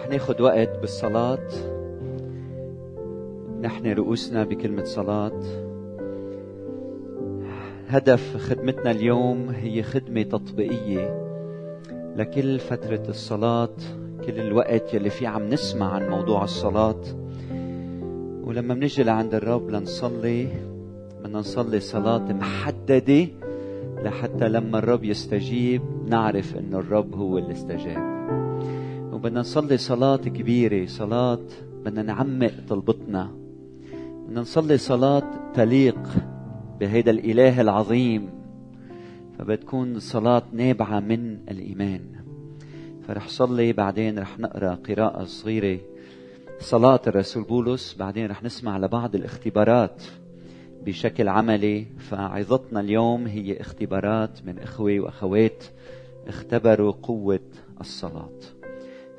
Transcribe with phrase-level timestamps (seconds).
[0.00, 1.48] رح ناخد وقت بالصلاة.
[3.60, 5.40] نحن رؤوسنا بكلمة صلاة.
[7.88, 11.26] هدف خدمتنا اليوم هي خدمة تطبيقية
[12.16, 13.76] لكل فترة الصلاة
[14.26, 17.02] كل الوقت يلي فيه عم نسمع عن موضوع الصلاة.
[18.44, 20.48] ولما بنجي لعند الرب لنصلي
[21.20, 23.26] بدنا نصلي صلاة محددة
[24.04, 28.10] لحتى لما الرب يستجيب نعرف إنه الرب هو اللي استجاب.
[29.20, 31.38] وبدنا نصلي صلاة كبيرة صلاة
[31.84, 33.30] بدنا نعمق طلبتنا.
[34.26, 35.98] بدنا نصلي صلاة تليق
[36.80, 38.30] بهيدا الإله العظيم
[39.38, 42.00] فبتكون صلاة نابعة من الإيمان.
[43.08, 45.80] فرح صلي بعدين رح نقرأ قراءة صغيرة.
[46.60, 50.02] صلاة الرسول بولس بعدين رح نسمع لبعض الاختبارات
[50.86, 51.86] بشكل عملي.
[51.98, 55.64] فعظتنا اليوم هي اختبارات من إخوة وأخوات
[56.26, 57.40] اختبروا قوة
[57.80, 58.59] الصلاة.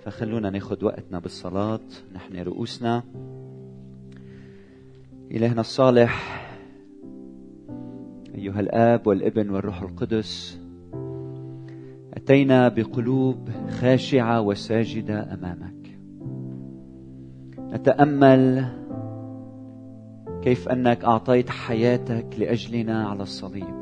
[0.03, 1.79] فخلونا ناخذ وقتنا بالصلاة.
[2.15, 3.03] نحن رؤوسنا.
[5.31, 6.41] إلهنا الصالح
[8.35, 10.59] أيها الآب والابن والروح القدس
[12.13, 15.97] أتينا بقلوب خاشعة وساجدة أمامك.
[17.59, 18.65] نتأمل
[20.41, 23.81] كيف أنك أعطيت حياتك لأجلنا على الصليب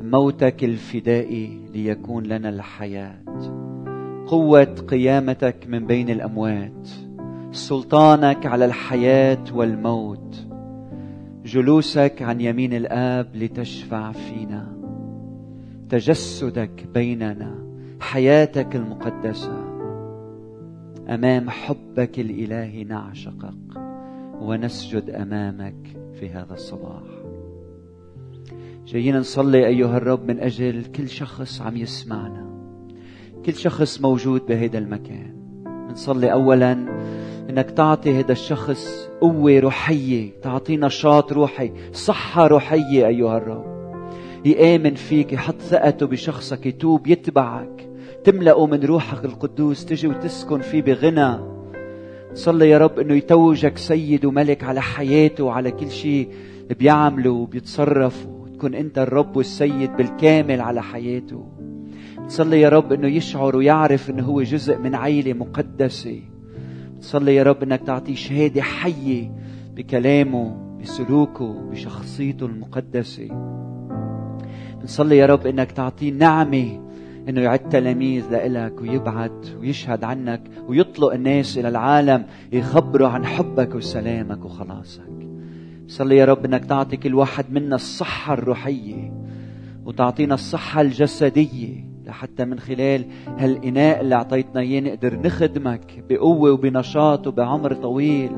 [0.00, 3.61] موتك الفدائي ليكون لنا الحياة.
[4.26, 6.88] قوة قيامتك من بين الأموات.
[7.52, 10.46] سلطانك على الحياة والموت.
[11.44, 14.76] جلوسك عن يمين الآب لتشفع فينا.
[15.88, 17.58] تجسدك بيننا.
[18.00, 19.72] حياتك المقدسة.
[21.08, 23.82] أمام حبك الإلهي نعشقك.
[24.40, 27.02] ونسجد أمامك في هذا الصباح.
[28.86, 32.51] جايين نصلي أيها الرب من أجل كل شخص عم يسمعنا.
[33.46, 35.34] كل شخص موجود بهذا المكان.
[35.90, 36.72] نصلي اولا
[37.50, 43.64] إنك تعطي هذا الشخص قوة روحية تعطيه نشاط روحي صحة روحية أيها الرب.
[44.44, 47.88] يآمن فيك يحط ثقته بشخصك يتوب يتبعك.
[48.24, 51.38] تملأه من روحك القدوس تجي وتسكن فيه بغنى.
[52.34, 56.28] صلي يا رب إنه يتوجك سيد وملك على حياته وعلى كل شيء
[56.78, 61.61] بيعمله وبيتصرف وتكون أنت الرب والسيد بالكامل على حياته.
[62.32, 66.20] صلي يا رب إنه يشعر ويعرف إنه هو جزء من عيلة مقدسة.
[67.00, 69.30] صلي يا رب إنك تعطيه شهادة حية
[69.74, 73.28] بكلامه بسلوكه بشخصيته المقدسة.
[74.84, 76.80] نصلي يا رب إنك تعطيه نعمة
[77.28, 84.44] إنه يعد تلاميذ لإلك ويبعت ويشهد عنك ويطلق الناس إلى العالم يخبروا عن حبك وسلامك
[84.44, 85.28] وخلاصك.
[85.88, 89.12] صلي يا رب إنك تعطي كل واحد منا الصحة الروحية
[89.84, 91.91] وتعطينا الصحة الجسدية.
[92.12, 93.04] لحتى من خلال
[93.38, 98.32] هالإناء اللي أعطيتنا إياه نقدر نخدمك بقوة وبنشاط وبعمر طويل.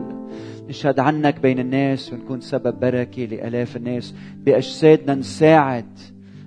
[0.69, 4.15] نشهد عنك بين الناس ونكون سبب بركة لآلاف الناس.
[4.37, 5.99] بأجسادنا نساعد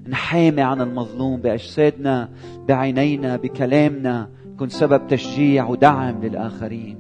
[0.08, 1.42] نحامي عن المظلوم.
[1.42, 2.30] بأجسادنا
[2.68, 6.98] بعينينا بكلامنا نكون سبب تشجيع ودعم للآخرين.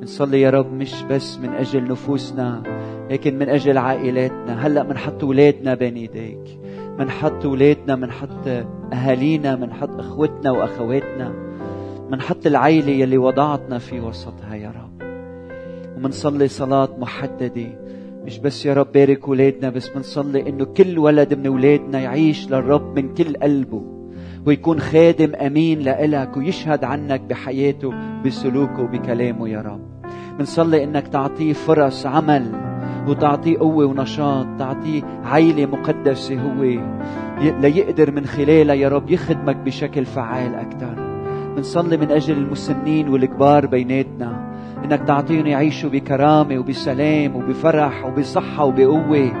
[0.00, 2.62] بنصلي يا رب مش بس من أجل نفوسنا
[3.10, 4.66] لكن من أجل عائلاتنا.
[4.66, 6.58] هلأ بنحط أولادنا بين إيديك.
[6.98, 8.48] بنحط أولادنا بنحط
[8.92, 11.32] أهالينا بنحط إخوتنا وأخواتنا
[12.10, 15.06] بنحط العيلة يلي وضعتنا في وسطها يا رب.
[15.96, 17.66] ومنصلي صلاة محددة.
[18.24, 22.98] مش بس يا رب بارك ولادنا بس بنصلي إنه كل ولد من ولادنا يعيش للرب
[22.98, 23.82] من كل قلبه
[24.46, 27.92] ويكون خادم أمين لإلك ويشهد عنك بحياته
[28.24, 29.80] بسلوكه وبكلامه يا رب.
[30.38, 32.65] بنصلي إنك تعطيه فرص عمل
[33.06, 36.62] وتعطيه قوة ونشاط تعطيه عيلة مقدسة هو.
[37.40, 40.94] ليقدر من خلالها يا رب يخدمك بشكل فعال أكثر.
[41.56, 44.56] بنصلي من أجل المسنين والكبار بيناتنا.
[44.84, 49.32] إنك تعطيهم يعيشوا بكرامة وبسلام وبفرح وبصحة وبقوة.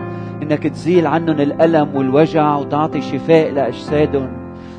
[0.42, 4.28] إنك تزيل عنهم الألم والوجع وتعطي شفاء لأجسادهم.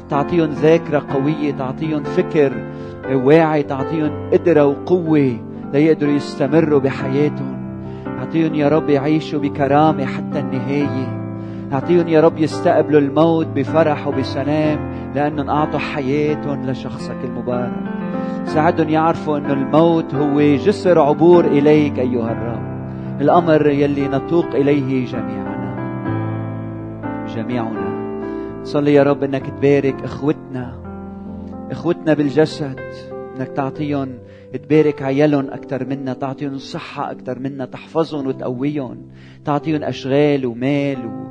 [0.10, 2.54] تعطيهم ذاكرة قوية تعطيهم فكر
[3.12, 5.38] واعي تعطيهم قدرة وقوة
[5.74, 7.57] ليقدروا يستمروا بحياتهم.
[8.18, 11.18] أعطيهم يا رب يعيشوا بكرامة حتى النهاية.
[11.74, 14.80] أعطيهم يا رب يستقبلوا الموت بفرح وبسلام
[15.16, 17.84] لأنهم أعطوا حياتهم لشخصك المبارك.
[18.46, 22.68] ساعدهم يعرفوا أن الموت هو جسر عبور إليك أيها الرب.
[23.22, 25.78] الأمر يلي نتوق إليه جميعنا.
[27.36, 27.88] جميعنا.
[28.64, 30.74] صلي يا رب أنك تبارك إخوتنا.
[31.72, 32.80] إخوتنا بالجسد.
[33.38, 34.10] أنك تعطيهم
[34.54, 38.98] تبارك عيالهم أكثر منا تعطيهم صحة أكثر منا تحفظهم وتقويهم
[39.46, 41.28] تعطيهم أشغال ومال و...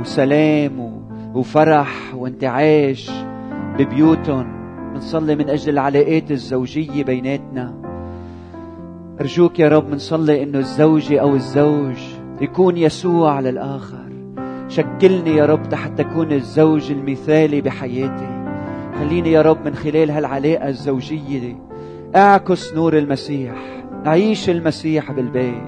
[0.00, 1.02] وسلام و...
[1.34, 3.10] وفرح وانتعاش
[3.78, 4.58] ببيوتهم.
[4.94, 7.74] بنصلي من أجل العلاقات الزوجية بيناتنا.
[9.20, 11.96] أرجوك يا رب بنصلي إنه الزوجة أو الزوج
[12.40, 14.08] يكون يسوع للآخر
[14.68, 18.37] شكلني يا رب حتى أكون الزوج المثالي بحياتي.
[18.98, 21.56] خليني يا رب من خلال هالعلاقة الزوجية دي
[22.16, 23.54] أعكس نور المسيح
[24.06, 25.62] أعيش المسيح بالبيت.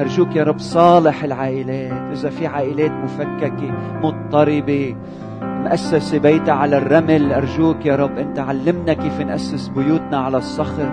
[0.00, 3.72] أرجوك يا رب صالح العائلات إذا في عائلات مفككة
[4.02, 4.96] مضطربة
[5.42, 10.92] مؤسسة بيتها على الرمل أرجوك يا رب أنت علمنا كيف نأسس بيوتنا على الصخر.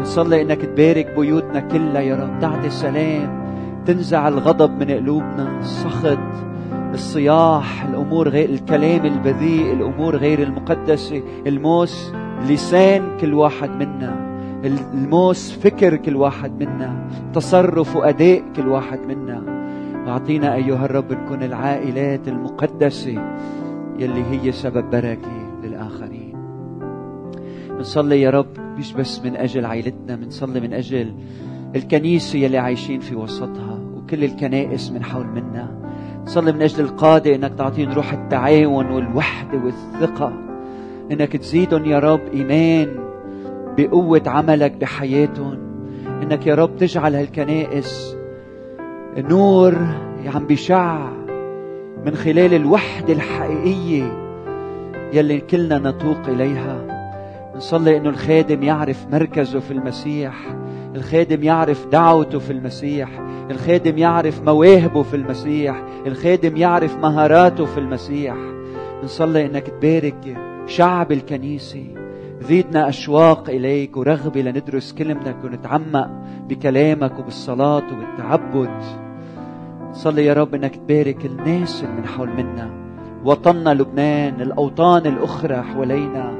[0.00, 3.48] نصلي إنك تبارك بيوتنا كلها يا رب تعطي سلام
[3.86, 6.18] تنزع الغضب من قلوبنا السخط
[6.94, 12.12] الصياح الأمور غير الكلام البذيء الأمور غير المقدسة الموس
[12.48, 14.28] لسان كل واحد منا
[14.64, 19.58] الموس فكر كل واحد منا تصرف وأداء كل واحد منا.
[20.08, 23.10] أعطينا أيها الرب نكون العائلات المقدسة
[23.98, 26.34] يلي هي سبب بركة للآخرين.
[27.70, 31.14] بنصلي يا رب مش بس من أجل عائلتنا بنصلي من أجل
[31.76, 35.87] الكنيسة يلي عايشين في وسطها وكل الكنائس من حول منا.
[36.28, 40.32] نصلي من أجل القادة إنك تعطيهم روح التعاون والوحدة والثقة.
[41.12, 42.88] إنك تزيدهم يا رب إيمان
[43.78, 45.58] بقوة عملك بحياتهم.
[46.22, 48.16] إنك يا رب تجعل هالكنائس
[49.18, 49.74] نور
[50.34, 51.08] عم بيشع
[52.06, 54.12] من خلال الوحدة الحقيقية
[55.12, 56.98] يلي كلنا نتوق إليها.
[57.56, 60.34] نصلي إنه الخادم يعرف مركزه في المسيح.
[60.94, 63.08] الخادم يعرف دعوته في المسيح
[63.50, 68.36] الخادم يعرف مواهبه في المسيح الخادم يعرف مهاراته في المسيح.
[69.04, 70.36] نصلي إنك تبارك
[70.66, 71.84] شعب الكنيسة.
[72.40, 76.10] زيدنا أشواق إليك ورغبة لندرس كلمتك ونتعمق
[76.48, 78.82] بكلامك وبالصلاة وبالتعبد
[79.92, 82.70] صلي يا رب إنك تبارك الناس اللي من حول منا.
[83.24, 86.37] وطننا لبنان الأوطان الأخرى حوالينا.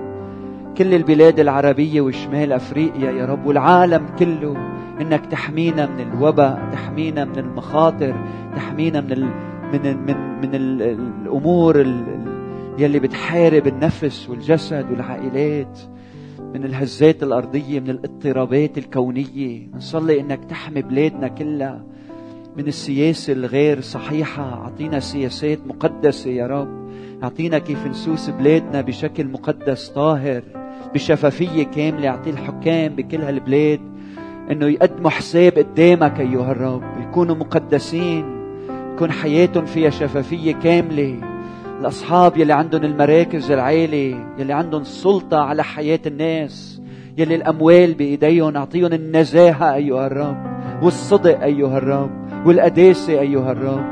[0.79, 4.57] كل البلاد العربية وشمال أفريقيا يا رب والعالم كله
[5.01, 8.15] إنك تحمينا من الوباء تحمينا من المخاطر
[8.57, 9.25] تحمينا من ال
[9.73, 10.83] من ال من من ال
[11.23, 12.05] الأمور ال
[12.79, 15.79] يلي بتحارب النفس والجسد والعائلات
[16.55, 19.69] من الهزات الأرضية من الاضطرابات الكونية.
[19.75, 21.85] نصلي إنك تحمي بلادنا كلها
[22.57, 24.43] من السياسة الغير صحيحة.
[24.43, 26.89] أعطينا سياسات مقدسة يا رب.
[27.23, 30.43] أعطينا كيف نسوس بلادنا بشكل مقدس طاهر.
[30.95, 33.81] بشفافية كاملة أعطي الحكام بكل هالبلاد
[34.51, 36.83] أنه يقدموا حساب قدامك أيها الرب.
[37.01, 38.25] يكونوا مقدسين
[38.97, 41.15] تكون حياتهم فيها شفافية كاملة.
[41.81, 46.81] الأصحاب يلي عندهم المراكز العالية يلي عندهم السلطة على حياة الناس
[47.19, 50.37] يلي الأموال بإيديهم أعطيهم النزاهة أيها الرب
[50.83, 52.11] والصدق أيها الرب
[52.47, 53.85] والقداسة أيها الرب.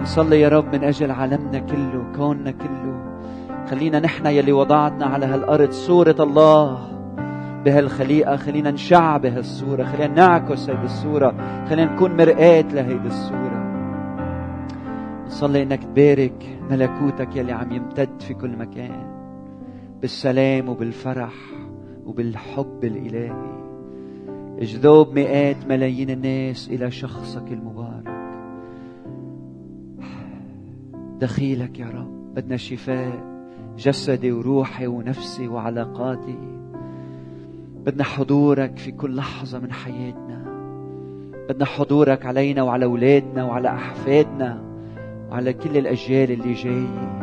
[0.00, 2.93] نصلي يا رب من أجل عالمنا كله كوننا كله.
[3.70, 6.94] خلينا نحن يلي وضعتنا على هالأرض صورة الله.
[7.64, 11.34] بهالخليقة خلينا نشع بهالصورة خلينا نعكس هيدي الصورة
[11.68, 13.64] خلينا نكون مرآة لهيدي الصورة.
[15.26, 19.06] نصلي إنك تبارك ملكوتك يلي عم يمتد في كل مكان
[20.00, 21.34] بالسلام وبالفرح
[22.06, 23.54] وبالحب الإلهي.
[24.58, 28.14] اجذوب مئات ملايين الناس إلى شخصك المبارك.
[31.20, 33.33] دخيلك يا رب بدنا شفاء.
[33.78, 36.38] جسدي وروحي ونفسي وعلاقاتي.
[37.86, 40.44] بدنا حضورك في كل لحظة من حياتنا.
[41.48, 44.62] بدنا حضورك علينا وعلى أولادنا وعلى أحفادنا
[45.30, 47.20] وعلى كل الأجيال اللي جاية.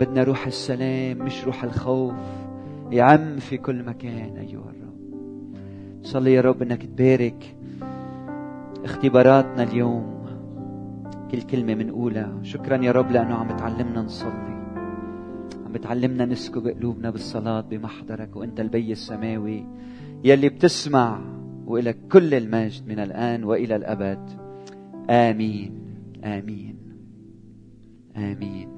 [0.00, 2.14] بدنا روح السلام مش روح الخوف.
[2.90, 4.96] يعم في كل مكان أيها الرب.
[6.02, 7.54] صلي يا رب إنك تبارك
[8.84, 10.15] اختباراتنا اليوم.
[11.30, 12.42] كل كلمة منقولها.
[12.42, 14.56] شكرا يا رب لأنه عم تعلمنا نصلي.
[15.66, 19.66] عم بتعلمنا نسكب قلوبنا بالصلاة بمحضرك وأنت البي السماوي
[20.24, 21.20] يلي بتسمع
[21.66, 24.30] والك كل المجد من الآن وإلى الأبد.
[25.10, 25.86] آمين.
[26.24, 26.76] آمين.
[28.16, 28.68] آمين.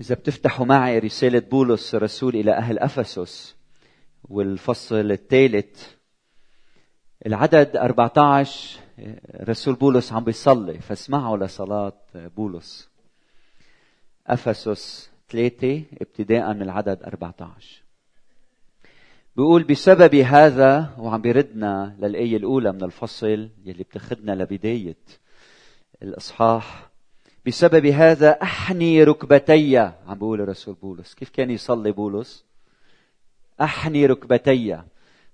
[0.00, 3.56] إذا بتفتحوا معي رسالة بولس الرسول إلى أهل أفسس
[4.24, 5.82] والفصل الثالث.
[7.26, 8.80] العدد 14
[9.40, 12.90] رسول بولس عم بيصلي فاسمعوا لصلاة بولس.
[14.26, 17.82] أفسس 3 ابتداء من العدد 14
[19.36, 24.96] بيقول بسبب هذا وعم بيردنا للآية الأولى من الفصل يلي بتاخذنا لبداية
[26.02, 26.90] الإصحاح
[27.46, 31.14] بسبب هذا أحني ركبتي عم بيقول الرسول بولس.
[31.14, 32.44] كيف كان يصلي بولس؟
[33.60, 34.82] أحني ركبتي.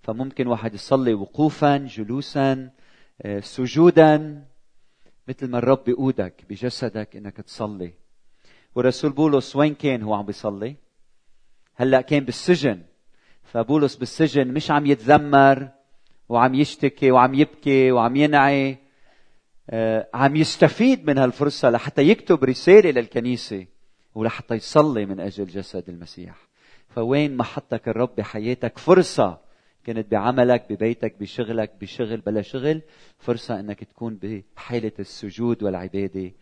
[0.03, 2.71] فممكن واحد يصلي وقوفا جلوسا
[3.41, 4.45] سجودا
[5.29, 7.93] مثل ما الرب بيقودك بجسدك إنك تصلي.
[8.75, 10.77] ورسول بولس وين كان هو عم بيصلي؟
[11.75, 12.83] هلأ كان بالسجن.
[13.43, 15.69] فبولس بالسجن مش عم يتذمر
[16.29, 18.79] وعم يشتكي وعم يبكي وعم ينعي
[19.71, 23.67] آه، عم يستفيد من هالفرصة لحتى يكتب رسالة للكنيسة
[24.15, 26.37] ولحتى يصلي من أجل جسد المسيح.
[26.89, 29.46] فوين محطك الرب بحياتك فرصة
[29.87, 32.83] كانت بعملك ببيتك بشغلك بشغل بلا شغل
[33.19, 34.19] فرصة إنك تكون
[34.57, 36.33] بحالة السجود والعبادة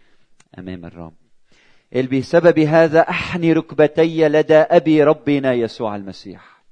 [0.59, 1.13] أمام الرب.
[2.13, 6.63] بسبب هذا أحني ركبتي لدى أبي ربنا يسوع المسيح.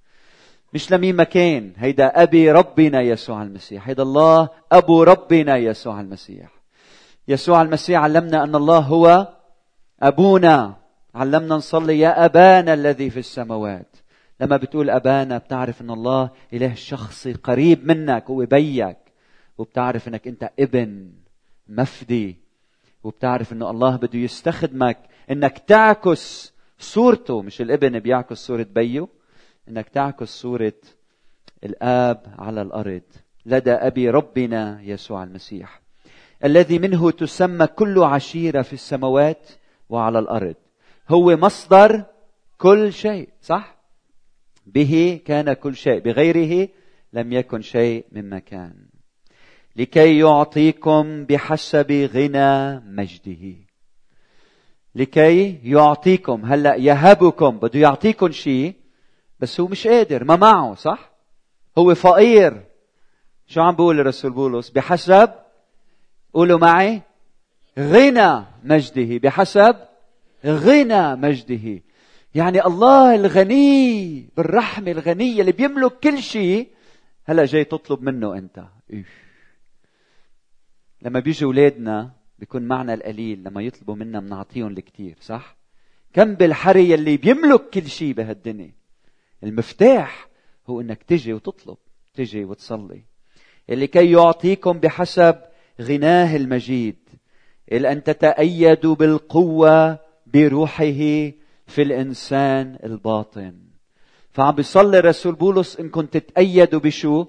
[0.75, 3.89] مش لمين مكان هيدا أبي ربنا يسوع المسيح.
[3.89, 6.51] هيدا الله أبو ربنا يسوع المسيح.
[7.29, 9.29] يسوع المسيح علمنا أن الله هو
[10.03, 10.77] أبونا.
[11.15, 13.97] علمنا نصلي يا أبانا الذي في السماوات.
[14.43, 18.97] لما بتقول أبانا بتعرف إن الله إله شخصي قريب منك هو بيك.
[19.59, 21.13] وبتعرف إنك أنت ابن
[21.69, 22.37] مفدي.
[23.05, 24.99] وبتعرف إنه الله بده يستخدمك
[25.31, 27.43] إنك تعكس صورته.
[27.43, 29.09] مش الابن بيعكس صورة بيه
[29.69, 30.81] إنك تعكس صورة
[31.65, 33.03] الآب على الأرض.
[33.47, 35.83] لدى أبي ربنا يسوع المسيح
[36.45, 39.51] الذي منه تسمى كل عشيرة في السماوات
[39.89, 40.55] وعلى الأرض.
[41.09, 42.05] هو مصدر
[42.59, 43.82] كل شيء صح؟
[44.67, 46.69] به كان كل شيء بغيره
[47.13, 48.93] لم يكن شيء مما كان
[49.77, 53.55] لكي يعطيكم بحسب غنى مجده.
[54.95, 58.75] لكي يعطيكم هلا يهبكم بده يعطيكم شيء
[59.41, 61.13] بس هو مش قادر ما معه صح؟
[61.79, 62.63] هو فقير.
[63.47, 65.31] شو عم بقول الرسول بولس؟ بحسب
[66.35, 67.03] قولوا معي
[67.79, 69.77] غنى مجده بحسب
[70.47, 71.83] غنى مجده.
[72.35, 76.69] يعني الله الغني بالرحمة الغنية اللي بيملك كل شيء
[77.25, 79.05] هلا جاي تطلب منه أنت إيه.
[81.03, 85.57] لما بيجوا أولادنا بيكون معنا القليل لما يطلبوا منا بنعطيهم الكثير صح؟
[86.13, 88.73] كم بالحري اللي بيملك كل شيء بهالدنيا
[89.45, 90.29] المفتاح
[90.67, 91.77] هو إنك تجي وتطلب
[92.15, 93.03] تجي وتصلي
[93.71, 95.37] اللي كي يعطيكم بحسب
[95.81, 96.97] غناه المجيد
[97.73, 101.33] إلى أن تتأيدوا بالقوة بروحه
[101.67, 103.55] في الإنسان الباطن.
[104.33, 107.27] فعم بيصلي الرسول بولس انكم تتأيدوا بشو؟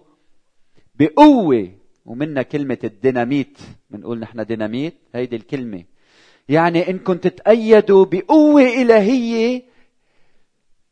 [0.96, 1.72] بقوة.
[2.06, 3.58] ومنا كلمة الديناميت.
[3.90, 4.94] بنقول نحن ديناميت.
[5.16, 5.84] هيدي الكلمة.
[6.50, 9.64] يعني انكم تتأيدوا بقوة إلهية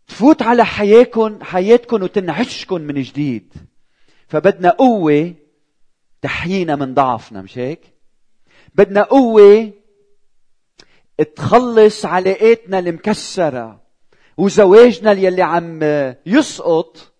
[0.07, 3.53] تفوت على حياتكم حياتكم وتنعشكم من جديد.
[4.27, 5.33] فبدنا قوة
[6.21, 7.81] تحيينا من ضعفنا مش هيك؟
[8.75, 9.71] بدنا قوة
[11.23, 13.81] تخلص علاقاتنا المكسرة
[14.37, 15.79] وزواجنا يلي عم
[16.25, 17.11] يسقط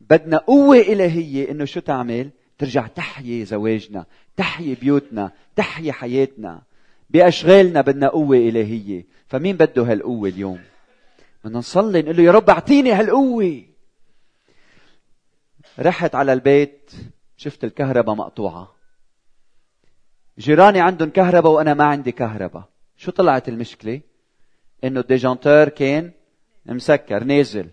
[0.00, 4.06] بدنا قوة إلهية إنه شو تعمل؟ ترجع تحيي زواجنا،
[4.36, 6.62] تحيي بيوتنا، تحيي حياتنا.
[7.10, 10.60] بأشغالنا بدنا قوة إلهية، فمين بده هالقوة اليوم؟
[11.44, 13.62] بدنا نصلي نقول له يا رب أعطيني هالقوة.
[15.78, 16.92] رحت على البيت
[17.36, 18.74] شفت الكهرباء مقطوعة.
[20.38, 22.68] جيراني عندهم كهرباء وأنا ما عندي كهرباء.
[22.96, 24.00] شو طلعت المشكلة؟
[24.84, 26.10] إنه ال disjoncteur كان
[26.66, 27.68] مسكر نازل.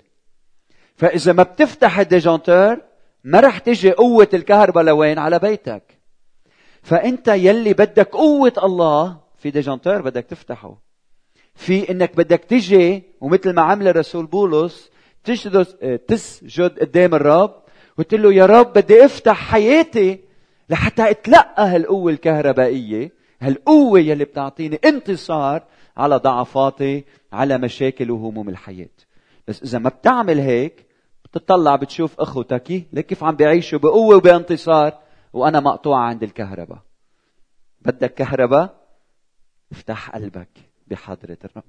[0.96, 2.82] فإذا ما بتفتح ال disjoncteur
[3.24, 5.84] ما رح تجي قوة الكهرباء لوين؟ على بيتك.
[6.82, 10.82] فأنت يلي بدك قوة الله في disjoncteur بدك تفتحه.
[11.56, 14.90] في إنك بدك تجي ومثل ما عمل الرسول بولس
[15.24, 15.66] تسجد
[16.08, 17.64] تسجد قدام الرب
[17.98, 20.20] وتقول له يا رب بدي أفتح حياتي
[20.70, 23.12] لحتى أتلقى هالقوة الكهربائية.
[23.44, 25.64] هالقوة يلي بتعطيني انتصار
[25.98, 28.90] على ضعفاتي على مشاكل وهموم الحياة.
[29.48, 30.86] بس إذا ما بتعمل هيك
[31.26, 35.00] بتطلع بتشوف أخوتك كيف عم بيعيشوا بقوة وبانتصار
[35.34, 36.80] وأنا مقطوعة عند الكهرباء.
[37.82, 38.84] بدك كهرباء؟
[39.72, 40.50] افتح قلبك
[40.88, 41.64] بحضرة الرب.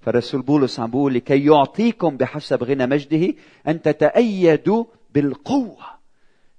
[0.00, 3.34] فالرسول بولس عم بيقول لكي يعطيكم بحسب غنى مجده
[3.68, 5.84] أن تتأيدوا بالقوة.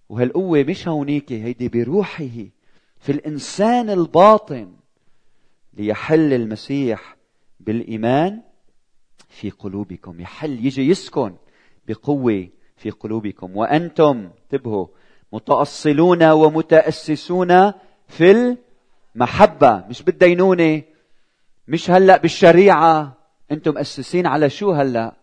[0.09, 2.25] وهالقوة مش هونيك هيدي بروحه.
[2.99, 4.71] في الإنسان الباطن
[5.73, 7.15] ليحل المسيح
[7.59, 8.41] بالإيمان
[9.29, 10.21] في قلوبكم.
[10.21, 11.35] يحل يجي يسكن
[11.87, 13.57] بقوة في قلوبكم.
[13.57, 14.87] وأنتم انتبهوا
[15.33, 17.71] متأصلون ومتأسسون
[18.07, 18.57] في
[19.15, 19.87] المحبة.
[19.87, 20.81] مش بالدينونة
[21.67, 23.17] مش هلأ بالشريعة.
[23.51, 25.15] أنتم مؤسسين على شو هلأ؟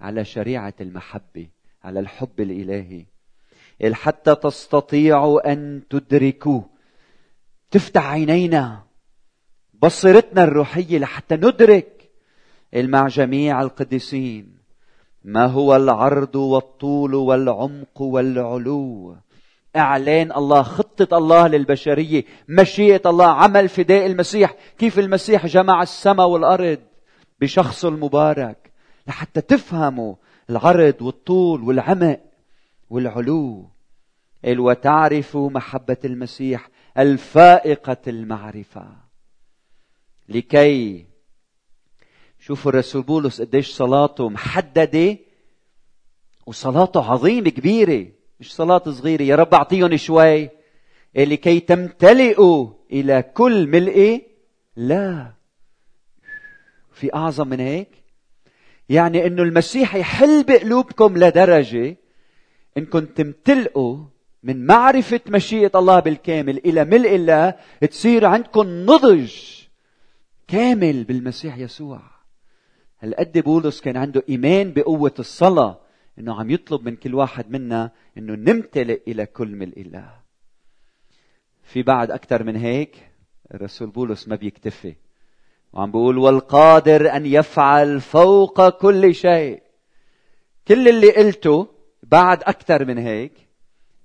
[0.00, 1.48] على شريعة المحبة
[1.84, 3.06] على الحب الإلهي.
[3.94, 6.62] حتى تستطيعوا أن تدركوا
[7.70, 8.82] تفتح عينينا.
[9.82, 12.10] بصيرتنا الروحية لحتى ندرك
[12.74, 14.56] مع جميع القديسين.
[15.24, 19.16] ما هو العرض والطول والعمق والعلو؟
[19.76, 24.54] إعلان الله خطة الله للبشرية مشيئة الله عمل فداء المسيح.
[24.78, 26.78] كيف المسيح جمع السماء والأرض؟
[27.40, 28.72] بشخصه المبارك.
[29.06, 30.14] لحتى تفهموا
[30.50, 32.20] العرض والطول والعمق
[32.90, 33.70] والعلو.
[34.44, 38.86] قال وتعرفوا محبة المسيح الفائقة المعرفة.
[40.28, 41.06] لكي
[42.40, 45.16] شوفوا الرسول بولس قديش صلاته محددة
[46.46, 48.06] وصلاته عظيمة كبيرة
[48.40, 50.48] مش صلاة صغيرة يا رب أعطيهم شوي.
[51.16, 54.26] لكي تمتلئوا إلى كل ملء
[54.76, 55.32] لا.
[56.92, 57.88] في أعظم من هيك؟
[58.88, 61.96] يعني أنه المسيح يحل بقلوبكم لدرجة
[62.78, 64.04] إنكم تمتلئوا
[64.46, 67.54] من معرفة مشيئة الله بالكامل إلى ملء الله
[67.90, 69.32] تصير عندكم نضج
[70.48, 72.00] كامل بالمسيح يسوع.
[73.00, 75.80] هالقد بولس كان عنده إيمان بقوة الصلاة
[76.18, 80.10] إنه عم يطلب من كل واحد منا إنه نمتلئ إلى كل ملء الله.
[81.62, 82.96] في بعد أكثر من هيك
[83.54, 84.94] الرسول بولس ما بيكتفي
[85.72, 89.62] وعم بيقول والقادر أن يفعل فوق كل شيء.
[90.68, 91.68] كل اللي قلته
[92.02, 93.45] بعد أكثر من هيك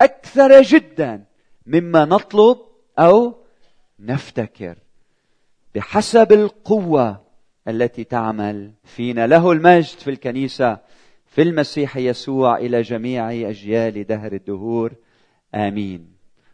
[0.01, 1.23] أكثر جدا
[1.65, 2.57] مما نطلب
[2.99, 3.35] أو
[3.99, 4.77] نفتكر
[5.75, 7.21] بحسب القوة
[7.67, 9.27] التي تعمل فينا.
[9.27, 10.77] له المجد في الكنيسة
[11.25, 14.93] في المسيح يسوع إلى جميع أجيال دهر الدهور.
[15.55, 16.11] آمين.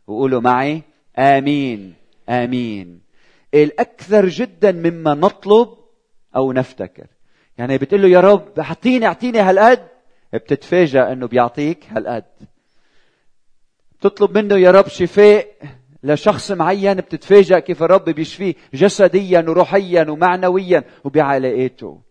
[0.07, 0.81] وقولوا معي
[1.17, 1.93] آمين
[2.29, 3.01] آمين.
[3.53, 5.69] الأكثر جدا مما نطلب
[6.35, 7.07] أو نفتكر.
[7.57, 9.87] يعني بتقول له يا رب أعطيني أعطيني هالقد.
[10.33, 12.25] بتتفاجأ إنه بيعطيك هالقد.
[13.99, 15.47] بتطلب منه يا رب شفاء
[16.03, 22.01] لشخص معين بتتفاجأ كيف الرب بيشفيه جسديا وروحيا ومعنويا وبعلاقاته.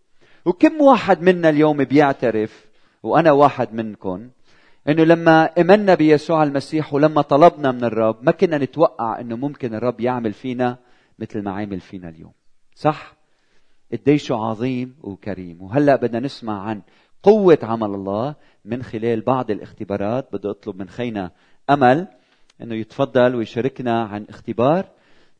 [0.45, 2.67] وكم واحد منا اليوم بيعترف
[3.03, 4.29] وأنا واحد منكم
[4.89, 9.99] إنه لما أمنا بيسوع المسيح ولما طلبنا من الرب ما كنا نتوقع إنه ممكن الرب
[9.99, 10.77] يعمل فينا
[11.19, 12.31] مثل ما عمل فينا اليوم.
[12.75, 13.13] صح؟
[13.91, 15.61] قديشه عظيم وكريم.
[15.61, 16.81] وهلأ بدنا نسمع عن
[17.23, 20.29] قوة عمل الله من خلال بعض الاختبارات.
[20.33, 21.31] بدي أطلب من خينا
[21.69, 22.07] أمل
[22.61, 24.89] إنه يتفضل ويشاركنا عن اختبار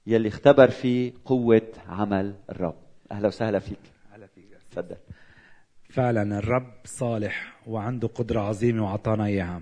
[0.08, 2.76] يلي اختبر فيه قوة عمل الرب.
[3.12, 3.80] أهلا وسهلا فيك.
[4.14, 4.44] أهلا فيك.
[4.72, 4.96] تفضل.
[5.90, 9.62] فعلا الرب صالح وعنده قدرة عظيمة وعطانا إياها.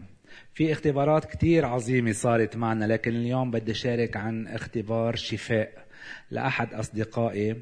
[0.54, 5.86] في اختبارات كتير عظيمة صارت معنا لكن اليوم بدي شارك عن اختبار شفاء
[6.32, 7.62] لأحد أصدقائي.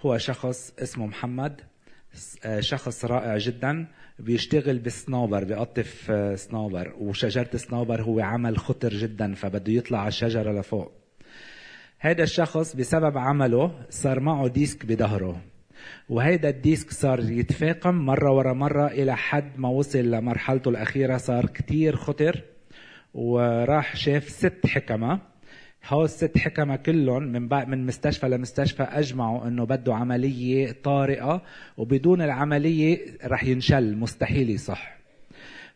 [0.00, 1.60] هو شخص اسمه محمد
[2.60, 3.86] شخص رائع جدا.
[4.18, 10.92] بيشتغل بالصنوبر بيقطف صنوبر وشجرة الصنوبر هو عمل خطر جدا فبده يطلع على الشجرة لفوق.
[11.98, 15.40] هذا الشخص بسبب عمله صار معه disc بظهره
[16.08, 21.46] وهيدا ال disc صار يتفاقم مرة ورا مرة إلى حد ما وصل لمرحلته الأخيرة صار
[21.46, 22.42] كتير خطر.
[23.14, 25.20] وراح شاف ست حكمة.
[25.88, 31.42] هول الست حكمة كلهم من من مستشفى لمستشفى أجمعوا إنه بده عملية طارئة
[31.76, 34.96] وبدون العملية رح ينشل مستحيل يصح.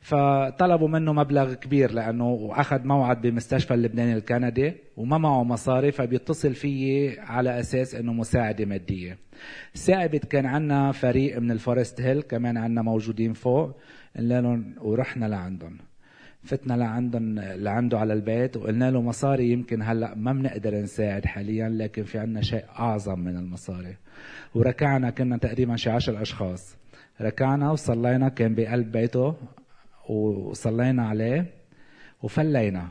[0.01, 7.21] فطلبوا منه مبلغ كبير لأنه أخذ موعد بمستشفى اللبناني الكندي وما معه مصاري فبيتصل فيي
[7.21, 9.19] على أساس إنه مساعدة مادية.
[9.75, 13.77] ثاقبت كان عندنا فريق من الفورست هيل كمان عندنا موجودين فوق
[14.17, 15.90] قلنا لهم ورحنا لعندهم.
[16.43, 18.57] فتنا لعندهم لعنده على البيت.
[18.57, 23.37] وقلنا له مصاري يمكن هلأ ما بنقدر نساعد حاليا لكن في عندنا شيء أعظم من
[23.37, 23.97] المصاري.
[24.55, 26.77] وركعنا كنا تقريبا شي عشر أشخاص.
[27.21, 29.37] ركعنا وصلينا كان بقلب بيته
[30.09, 31.47] وصلينا عليه
[32.23, 32.89] وفلينا.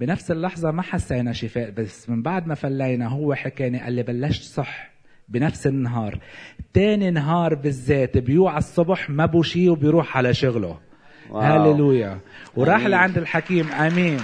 [0.00, 4.42] بنفس اللحظة ما حسينا شفاء بس من بعد ما فلينا هو حكاني قال لي بلشت
[4.42, 4.90] صح
[5.28, 6.20] بنفس النهار.
[6.72, 10.87] تاني نهار بالذات بيوعى الصبح ما بوشي وبيروح على شغله.
[11.34, 12.18] هللويا.
[12.56, 12.86] وراح.
[12.86, 14.20] لعند الحكيم أمين.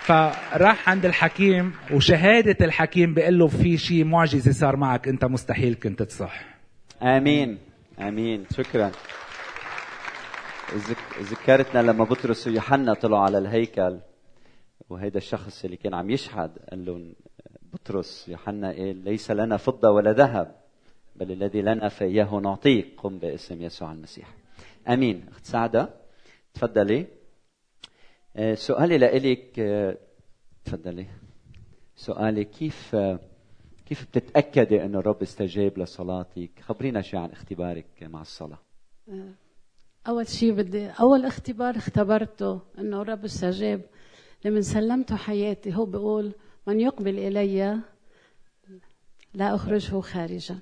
[0.00, 6.02] فراح عند الحكيم وشهادة الحكيم بيقول له في شيء معجزة صار معك أنت مستحيل كنت
[6.02, 6.44] تصح.
[7.02, 7.58] آمين.
[8.00, 8.44] آمين.
[8.56, 8.90] شكرا.
[11.22, 13.98] ذكرتنا لما بطرس ويوحنا طلعوا على الهيكل
[14.90, 17.12] وهيدا الشخص اللي كان عم يشحد قال له
[17.72, 20.54] بطرس يوحنا قال ليس لنا فضة ولا ذهب
[21.16, 24.28] بل الذي لنا فإياه نعطيك قم باسم يسوع المسيح.
[24.88, 25.28] أمين.
[25.28, 25.94] أخت سعده
[26.54, 27.06] تفضلي.
[28.36, 29.98] آه، سؤالي لإلك آه،
[30.64, 31.06] تفضلي.
[31.96, 33.20] سؤالي كيف آه،
[33.86, 38.58] كيف بتتأكدي إنه الرب استجاب لصلاتك؟ خبرينا شيء عن اختبارك مع الصلاة.
[40.08, 43.80] أول شيء بدي أول اختبار اختبرته إنه الرب استجاب
[44.44, 45.74] لما سلمته حياتي.
[45.74, 46.32] هو بيقول
[46.66, 47.80] من يقبل إلي
[49.34, 50.58] لا أخرجه خارجا.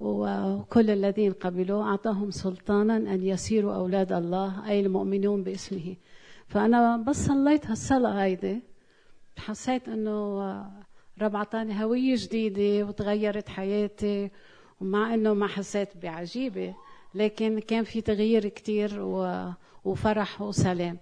[0.00, 5.96] وكل الذين قبلوا أعطاهم سلطانا أن يصيروا أولاد الله أي المؤمنون باسمه.
[6.46, 8.62] فأنا بس صليت هالصلاة هيدي.
[9.38, 10.40] حسيت أنه
[11.22, 14.30] رب عطاني هوية جديدة وتغيرت حياتي
[14.80, 16.74] ومع إنه ما حسيت بعجيبة
[17.14, 18.90] لكن كان في تغيير كتير
[19.84, 20.98] وفرح وسلام.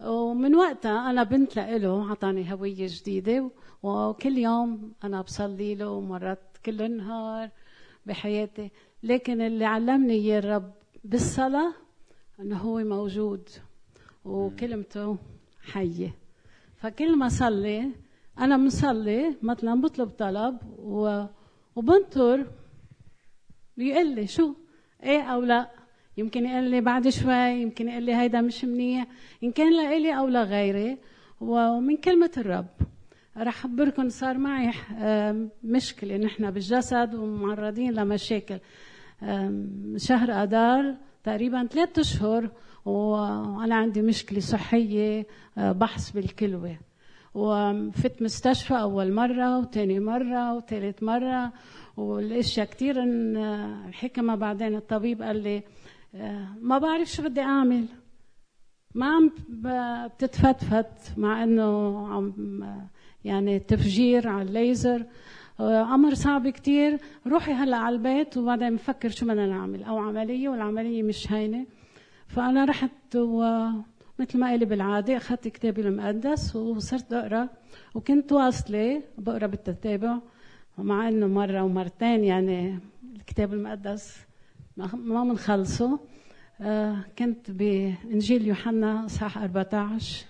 [0.00, 3.50] ومن وقتها أنا بنت له اعطاني هوية جديدة
[3.82, 7.50] وكل يوم أنا بصلي له مرات كل النهار
[8.06, 8.70] بحياتي.
[9.02, 10.72] لكن اللي علمني اياه الرب
[11.04, 11.72] بالصلاة
[12.40, 13.48] إنه هو موجود
[14.24, 15.16] وكلمته
[15.72, 16.14] حية.
[16.76, 17.90] فكل ما صلي
[18.38, 20.58] أنا مصلي مثلا بطلب طلب.
[21.76, 22.46] وبنطر
[23.76, 24.54] بيقول لي شو
[25.02, 25.70] إيه أو لا.
[26.16, 29.06] يمكن يقول لي بعد شوي يمكن يقول لي هيدا مش منيح.
[29.44, 30.98] إن كان لإلي أو لغيري
[31.40, 32.66] ومن كلمة الرب.
[33.38, 34.72] رح أخبركم صار معي
[35.64, 36.16] مشكلة.
[36.16, 38.58] نحن بالجسد ومعرضين لمشاكل.
[39.96, 40.94] شهر آذار
[41.24, 42.50] تقريبا ثلاثة أشهر
[42.84, 45.26] وأنا عندي مشكلة صحية
[45.58, 46.76] أه، بحث بالكلوة.
[47.34, 51.52] وفت مستشفى أول مرة وثاني مرة وثالث مرة
[51.96, 52.96] والأشياء كثير
[53.88, 55.62] الحكمه بعدين الطبيب قال لي
[56.14, 57.86] أه، ما بعرف شو بدي أعمل.
[58.94, 62.32] ما عم بتتفتفت مع إنه عم
[63.26, 65.04] يعني تفجير على الليزر.
[65.60, 66.98] آه، أمر صعب كتير.
[67.26, 71.66] روحي هلأ على البيت وبعدين بفكر شو بدنا نعمل أو عملية والعملية مش هينة.
[72.26, 77.48] فأنا رحت ومثل ما قالي بالعادة أخذت كتابي المقدس وصرت أقرأ.
[77.94, 80.18] وكنت واصلة بقرأ بالتتابع
[80.78, 82.78] ومع إنه مرة ومرتين يعني
[83.16, 84.16] الكتاب المقدس
[84.76, 85.98] ما بنخلصه
[86.60, 90.26] آه، كنت بإنجيل يوحنا صح 14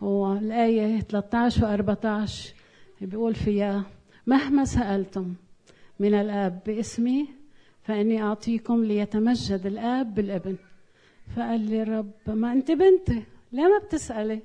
[0.00, 2.54] والآية 13 و 14
[3.00, 3.84] بيقول فيها
[4.26, 5.34] مهما سألتم
[5.98, 7.28] من الآب باسمي
[7.82, 10.56] فإني أعطيكم ليتمجد الآب بالابن.
[11.36, 14.42] فقال لي رب ما أنت بنتي ليه ما بتسألي؟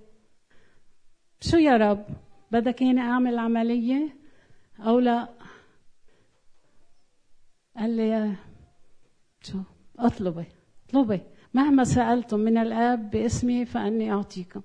[1.42, 2.06] شو يا رب
[2.52, 4.16] بدك يعني أعمل عملية
[4.80, 5.30] أو لا؟
[7.78, 8.36] قال لي
[9.42, 9.60] شو؟
[10.00, 10.46] أطلبي
[10.90, 11.22] أطلبي.
[11.54, 14.62] مهما سألتم من الآب باسمي فأني أعطيكم.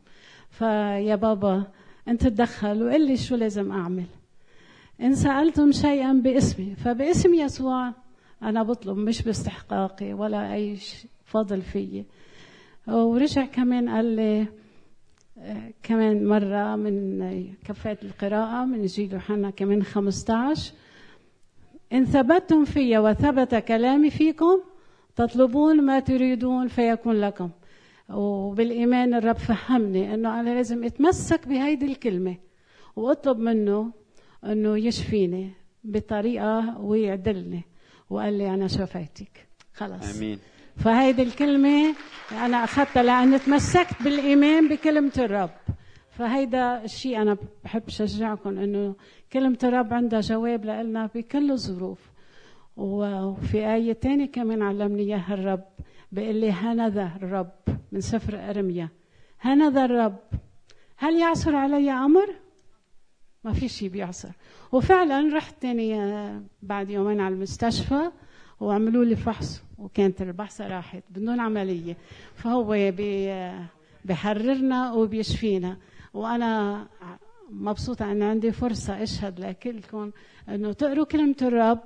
[0.51, 1.67] فيا بابا
[2.09, 4.07] أنت تدخل وقل لي شو لازم أعمل.
[5.01, 7.93] إن سالتم شيئا باسمي فباسم يسوع
[8.43, 10.77] أنا بطلب مش باستحقاقي ولا أي
[11.25, 12.05] فضل فيي.
[12.89, 14.47] ورجع كمان قال لي
[15.83, 17.19] كمان مرة من
[17.65, 20.73] كفاية القراءة من إنجيل يوحنا كمان 15
[21.93, 24.61] إن ثبتتم في وثبت كلامي فيكم
[25.17, 27.51] تطلبون ما تريدون فيكون لكم.
[28.09, 32.37] وبالإيمان الرب فهمني إنه أنا لازم أتمسك بهيدي الكلمة
[32.97, 33.93] وأطلب منه
[34.45, 35.51] إنه يشفيني
[35.85, 37.63] بطريقة ويعدلني
[38.11, 39.49] وقال لي أنا شفيتك.
[39.75, 40.39] خلص آمين.
[40.77, 41.95] فهيدي الكلمة
[42.33, 45.51] أنا أخذتها لأن تمسكت بالإيمان بكلمة الرب.
[46.11, 48.95] فهيدا الشيء أنا بحب شجعكم إنه
[49.33, 52.11] كلمة الرب عندها جواب لنا بكل الظروف.
[52.77, 55.65] وفي آية تانية كمان علمني إياها الرب.
[56.13, 57.51] بيقول لي هنذا الرب.
[57.93, 58.89] من سفر أرميا.
[59.41, 60.19] هنذا الرب.
[60.97, 62.35] هل يعصر علي أمر؟
[63.45, 64.29] ما في شيء بيعصر
[64.73, 68.11] وفعلا رحت تاني آه، بعد يومين على المستشفى
[68.61, 71.97] وعملوا لي فحص وكانت البحثة راحت بدون عملية.
[72.35, 73.53] فهو بي
[74.05, 75.77] بحررنا وبيشفينا.
[76.15, 76.87] وأنا
[77.51, 80.11] مبسوطة أن عندي فرصة أشهد لكلكم
[80.49, 81.81] أنه تقروا كلمة الرب.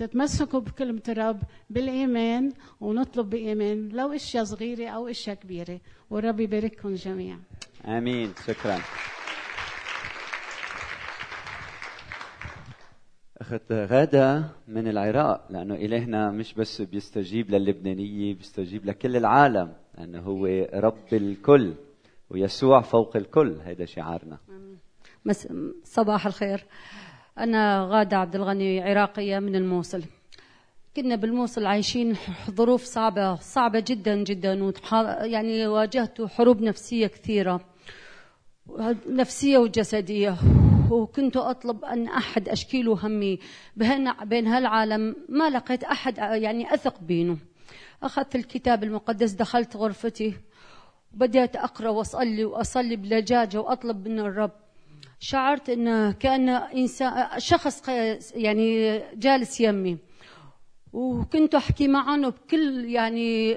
[0.00, 5.80] تتمسكوا بكلمة الرب بالإيمان ونطلب بإيمان لو أشياء صغيرة أو أشياء كبيرة.
[6.10, 7.40] والرب يبارككم جميعا.
[7.86, 8.32] آمين.
[8.46, 8.78] شكرا.
[13.40, 20.46] أخت غادة من العراق لأنه إلهنا مش بس بيستجيب للبنانية بيستجيب لكل العالم لأنه هو
[20.74, 21.74] رب الكل
[22.30, 23.60] ويسوع فوق الكل.
[23.64, 24.38] هذا شعارنا.
[25.84, 26.64] صباح الخير.
[27.38, 30.02] أنا غادة عبد الغني عراقية من الموصل.
[30.96, 32.16] كنا بالموصل عايشين
[32.50, 34.72] ظروف صعبة صعبة جدا جدا
[35.20, 37.60] يعني واجهت حروب نفسية كثيرة
[39.08, 40.36] نفسية وجسدية.
[40.90, 43.38] وكنت أطلب أن أحد أشكي له همي.
[44.24, 47.38] بين هالعالم ما لقيت أحد يعني أثق بينه.
[48.02, 50.34] أخذت الكتاب المقدس دخلت غرفتي
[51.14, 54.50] وبدأت أقرأ وأصلي وأصلي بلجاجة وأطلب من الرب
[55.22, 57.88] شعرت انه كأن انسان شخص
[58.34, 59.98] يعني جالس يمي.
[60.92, 63.56] وكنت أحكي معه بكل يعني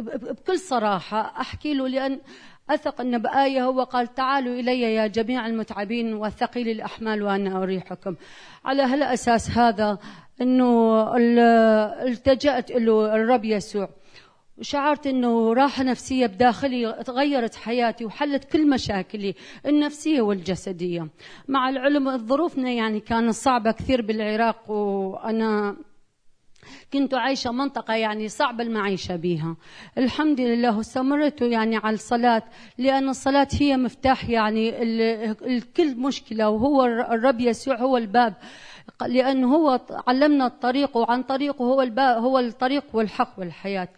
[0.00, 1.40] بكل صراحة.
[1.40, 2.20] أحكي له لأن
[2.70, 8.16] أثق إن بآية هو قال تعالوا إلي يا جميع المتعبين والثقيل الأحمال وأنا أريحكم.
[8.64, 9.98] على هالأساس هذا
[10.40, 11.16] إنه
[12.06, 13.88] التجأت له الرب يسوع.
[14.58, 19.34] وشعرت إنه راحة نفسية بداخلي تغيرت حياتي وحلت كل مشاكلي
[19.66, 21.08] النفسية والجسدية.
[21.48, 25.76] مع العلم ظروفنا يعني كانت صعبة كثير بالعراق وأنا
[26.92, 29.56] كنت عايشة منطقة يعني صعب المعيشة بها
[29.98, 32.42] الحمد لله استمرت يعني على الصلاة
[32.78, 34.82] لأن الصلاة هي مفتاح يعني
[35.46, 38.34] الكل مشكلة وهو الرب يسوع هو الباب.
[39.06, 43.88] لأنه هو علمنا الطريق وعن طريقه هو الباب هو الطريق والحق والحياة.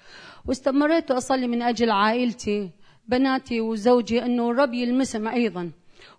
[0.48, 2.70] واستمريت أصلي من أجل عائلتي
[3.08, 5.70] بناتي وزوجي أنه الرب يلمسهم أيضا.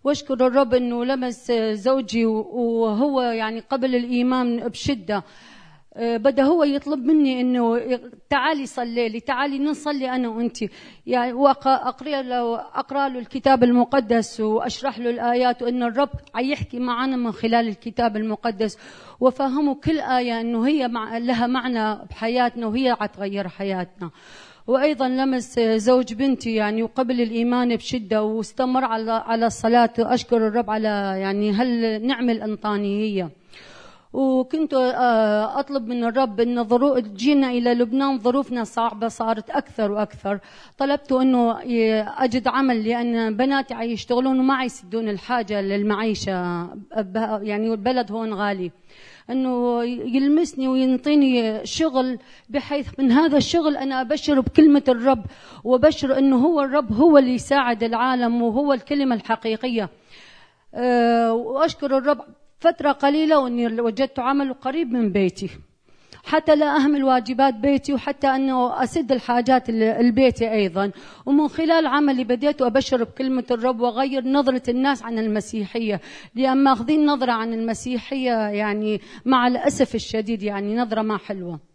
[0.03, 5.23] وأشكر الرب أنه لمس زوجي وهو يعني قبل الإيمان بشدة.
[5.99, 7.79] بدأ هو يطلب مني إنه
[8.29, 10.57] تعالي صلي لي تعالي نصلي أنا وانت.
[11.05, 17.31] يعني واقرا له أقرأ له الكتاب المقدس وأشرح له الآيات وإن الرب يحكي معنا من
[17.31, 18.77] خلال الكتاب المقدس.
[19.19, 24.11] وفهمه كل آية إنه هي مع لها معنى بحياتنا وهي حتغير حياتنا.
[24.67, 29.93] وأيضا لمس زوج بنتي يعني وقبل الإيمان بشدة واستمر على على الصلاة.
[29.99, 30.87] اشكر الرب على
[31.21, 33.29] يعني هالنعمة الإنطانية.
[34.13, 40.39] وكنت آه، أطلب من الرب ظروف جينا إلى لبنان ظروفنا صعبة صارت أكثر وأكثر.
[40.77, 41.57] طلبت إنه
[42.23, 46.31] أجد عمل لأن بناتي يشتغلون وما يسدون الحاجة للمعيشة
[47.41, 48.71] يعني البلد هون غالي.
[49.29, 55.25] إنه يلمسني وينطيني شغل بحيث من هذا الشغل أنا ابشر بكلمة الرب
[55.63, 59.89] وابشر إنه هو الرب هو اللي يساعد العالم وهو الكلمة الحقيقية.
[60.73, 62.19] أه وأشكر الرب
[62.59, 65.49] فترة قليلة وإني وجدت عمل قريب من بيتي.
[66.25, 70.91] حتى لا أهمل واجبات بيتي وحتى أنه أسد الحاجات البيتي أيضا.
[71.25, 76.01] ومن خلال عملي بديت أبشر بكلمة الرب وأغير نظرة الناس عن المسيحية.
[76.35, 81.66] لأن ماخذين نظرة عن المسيحية يعني مع الأسف الشديد يعني نظرة ما حلوة.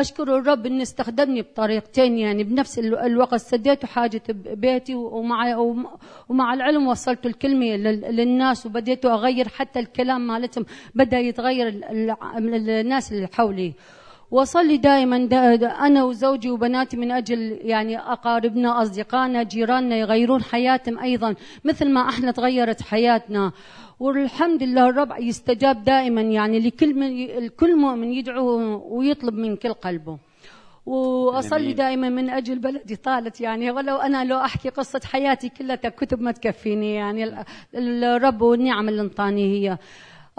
[0.00, 4.22] أشكر الرب أن استخدمني بطريقتين يعني بنفس الوقت سديت حاجة
[4.54, 5.56] بيتي ومع
[6.28, 7.66] ومع العلم وصلت الكلمة
[8.16, 11.80] للناس وبديت أغير حتى الكلام مالتهم بدأ يتغير
[12.80, 13.72] الناس اللي حولي.
[14.30, 15.16] وصلي دائما
[15.86, 21.34] أنا وزوجي وبناتي من أجل يعني أقاربنا أصدقائنا جيراننا يغيرون حياتهم أيضا
[21.64, 23.52] مثل ما إحنا تغيرت حياتنا.
[24.00, 27.06] والحمد لله الرب يستجاب دائما يعني لكل من
[27.38, 28.46] الكل مؤمن يدعو
[28.98, 30.18] ويطلب من كل قلبه
[30.86, 36.20] واصلي دائما من أجل بلدي طالت يعني ولو أنا لو أحكي قصة حياتي كلها كتب
[36.20, 39.78] ما تكفيني يعني الرب والنعم اللي أنطاني هي.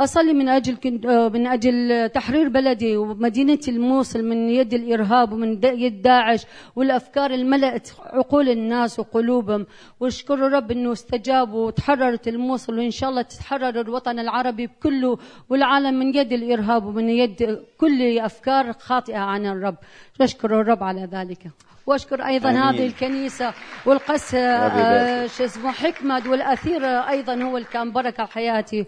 [0.03, 6.01] أصلي من أجل آه، من أجل تحرير بلدي ومدينتي الموصل من يد الإرهاب ومن يد
[6.01, 9.65] داعش والأفكار اللي ملأت عقول الناس وقلوبهم.
[9.99, 15.17] واشكر الرب أنه استجاب وتحررت الموصل وإن شاء الله تتحرر الوطن العربي كله
[15.49, 19.75] والعالم من يد الإرهاب ومن يد كل أفكار خاطئة عن الرب.
[20.21, 21.47] أشكر الرب على ذلك.
[21.85, 22.61] واشكر أيضا أمين.
[22.61, 23.53] هذه الكنيسة
[23.85, 28.85] والقس آه، شو اسمه حكمد والأثير أيضا هو اللي كان بركة حياتي.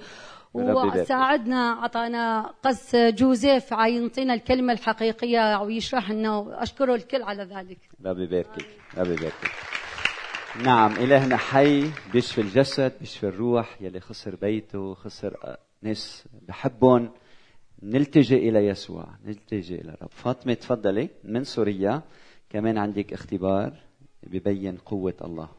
[0.54, 7.78] وساعدنا أعطانا قس جوزيف ينطينا الكلمة الحقيقية ويشرح لنا واشكره الكل على ذلك.
[8.06, 9.52] رب يباركك رب يباركك
[10.66, 17.12] نعم إلهنا حي بيشفي الجسد بيشفي الروح يلي خسر بيته خسر ناس بحبهم.
[17.84, 20.10] نلتجئ إلى يسوع نلتجئ إلى الرب.
[20.10, 22.02] فاطمة تفضلي من سوريا.
[22.50, 23.74] كمان عندك اختبار
[24.24, 25.50] ببين قوة الله.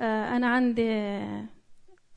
[0.00, 1.20] آه، أنا عندي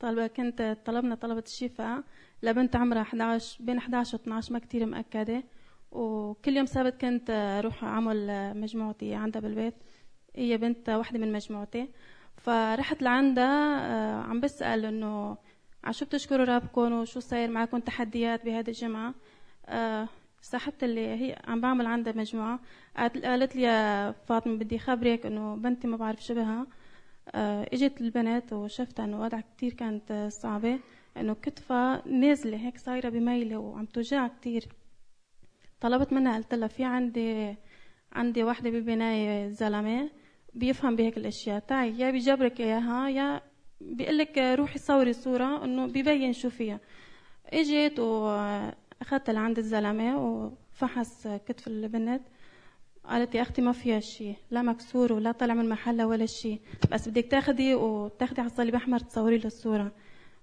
[0.02, 2.02] طلبة كنت طلبنا طلبة الشفاء
[2.42, 5.44] لبنت عمرها 11 بين 11 و 12 ما كتير مأكدة.
[5.92, 8.16] وكل يوم سبت كنت أروح أعمل
[8.60, 9.74] مجموعتي عندها بالبيت
[10.36, 11.88] هي بنت واحدة من مجموعتي.
[12.36, 15.36] فرحت لعندها آه، عم بسأل إنه
[15.84, 19.14] عشو بتشكروا ربكم وشو صاير معكم تحديات بهذه الجمعة؟
[19.66, 20.08] آه،
[20.42, 22.60] صاحبتي اللي هي عم بعمل عندها مجموعة
[22.96, 26.66] قالت لي يا فاطمة بدي خبرك إنه بنتي ما بعرف شبهها
[27.34, 30.78] اجت البنت وشفتها انه وضعها كتير كانت صعبة
[31.16, 34.68] انه كتفها نازلة هيك صايرة بميلة وعم توجع كتير.
[35.80, 37.54] طلبت منها قلت لها في عندي
[38.12, 40.10] عندي واحدة ببناية زلمة
[40.54, 41.58] بيفهم بهيك الأشياء.
[41.58, 43.40] تعي يا بيجبرك إياها يا
[43.80, 46.80] بيقول لك روحي صوري صورة إنه ببين شو فيها.
[47.46, 52.22] إجت واخذتها لعند الزلمة وفحص كتف البنت
[53.04, 56.60] قالت يا أختي ما فيها شيء لا مكسور ولا طلع من محلها ولا شيء.
[56.92, 59.92] بس بدك تاخدي وتاخدي على الصليب أحمر تصوري له الصورة.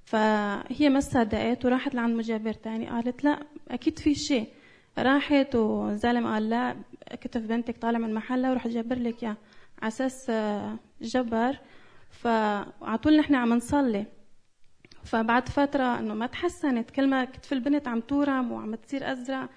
[0.06, 4.48] فهي ما صدقت وراحت لعند مجابر تاني قالت لا أكيد في شيء.
[4.98, 6.76] راحت والزلم قال لا
[7.22, 9.38] كتف بنتك طالع من محلها وراح جبر لك إياه.
[9.82, 11.58] على أساس آه، جبر.
[12.10, 14.06] فعطول نحن عم نصلي.
[15.04, 19.50] فبعد فترة إنه ما تحسنت كل ما كتف البنت عم تورم وعم تصير أزرق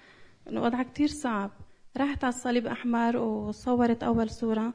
[0.49, 1.51] إنه وضعها كتير صعب.
[1.97, 4.73] رحت على الصليب أحمر وصورت أول صورة.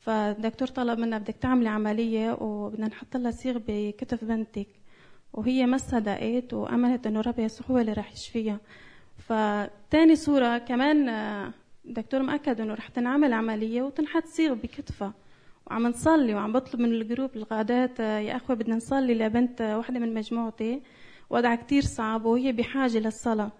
[0.00, 4.68] فالدكتور طلب منا بدك تعملي عملية وبدنا نحط لها صيغ بكتف بنتك.
[5.32, 8.60] وهي ما صدقت وأمنت إنه رب يسوع هو اللي راح يشفيها.
[9.18, 11.08] فتاني صورة كمان
[11.84, 15.14] الدكتور مأكد إنه رح تنعمل عملية وتنحت صيغ بكتفها.
[15.66, 20.82] وعم نصلي وعم بطلب من الجروب الغادات يا أخوة بدنا نصلي لبنت واحدة من مجموعتي
[21.30, 23.52] وضعها كتير صعب وهي بحاجة للصلاة.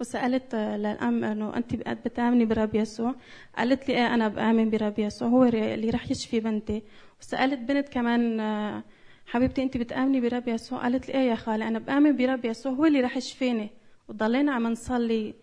[0.00, 3.14] وسألت للأم إنه أنت بتآمني برب يسوع؟
[3.56, 6.82] قالت لي إيه أنا بآمن برب يسوع هو اللي رح يشفي بنتي.
[7.20, 8.82] وسألت بنت كمان
[9.26, 12.84] حبيبتي أنت بتآمني برب يسوع؟ قالت لي إيه يا خالة أنا بآمن برب يسوع هو
[12.84, 13.70] اللي رح يشفيني.
[14.08, 15.34] وضلينا عم نصلي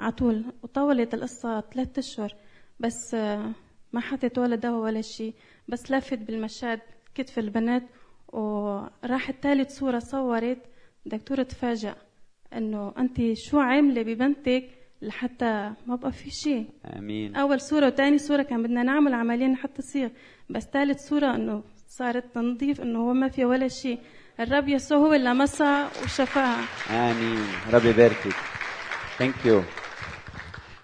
[0.00, 2.34] على طول وطولت القصة ثلاثة أشهر.
[2.80, 3.14] بس
[3.92, 5.34] ما حطت ولا دواء ولا شيء.
[5.68, 6.80] بس لفت بالمشاد
[7.14, 7.84] كتف البنت
[8.28, 10.58] وراحت ثالث صورة صورت
[11.06, 11.94] دكتورة تفاجأ
[12.52, 14.64] إنه انت شو عاملة ببنتك
[15.02, 16.66] لحتى ما بقى في شيء.
[16.84, 17.36] آمين.
[17.36, 20.10] أول صوره وثاني صوره كان بدنا نعمل عملية لحتى تصير
[20.50, 23.98] بس ثالث صوره إنه صارت تنظيف إنه هو ما في ولا شيء.
[24.40, 26.64] الرب يسوع هو اللي لمسها وشفاها.
[26.90, 27.46] آمين.
[27.72, 28.34] ربي يباركك.
[29.18, 29.62] ثانك يو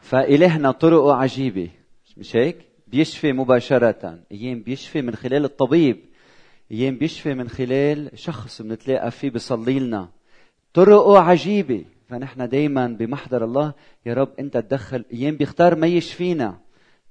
[0.00, 1.70] فإلهنا طرقه عجيبة.
[2.16, 4.18] مش هيك؟ بيشفي مباشرة.
[4.32, 5.96] أيام بيشفي من خلال الطبيب.
[6.72, 10.08] أيام بيشفي من خلال شخص بنتلاقى فيه بيصلي لنا.
[10.74, 11.84] طرقه عجيبة.
[12.08, 13.74] فنحن دايما بمحضر الله
[14.06, 15.04] يا رب أنت تدخل.
[15.12, 16.58] أيام بيختار ما يشفينا.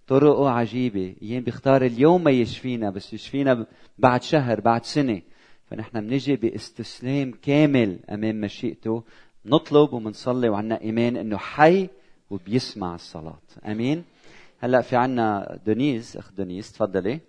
[0.08, 1.15] طرقه عجيبة.
[1.21, 3.65] أيام بيختار اليوم ما يشفينا بس يشفينا
[3.97, 5.21] بعد شهر بعد سنة.
[5.65, 9.04] فنحن بنجي باستسلام كامل أمام مشيئته.
[9.45, 11.89] نطلب ومنصلي وعنا إيمان إنه حي
[12.30, 13.41] وبيسمع الصلاة.
[13.65, 14.04] آمين.
[14.60, 16.17] هلأ في عنا دونيز.
[16.17, 17.19] أخت دونيز تفضلي.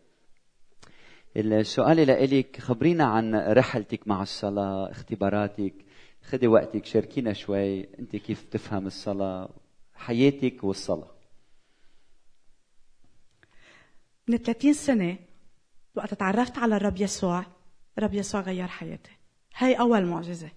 [1.36, 5.74] السؤال لإلك خبرينا عن رحلتك مع الصلاة اختباراتك.
[6.22, 7.98] خدي وقتك شاركينا شوي.
[7.98, 9.50] انت كيف تفهم الصلاة؟
[9.94, 11.10] حياتك والصلاة.
[14.28, 15.16] من 30 سنة
[15.94, 17.44] وقت تعرفت على الرب يسوع
[17.98, 19.10] الرب يسوع غير حياتي.
[19.56, 20.48] هاي أول معجزة.